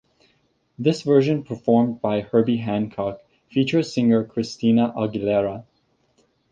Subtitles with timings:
[0.79, 3.19] This version performed by Herbie Hancock
[3.51, 5.63] features singer Christina Aguilera.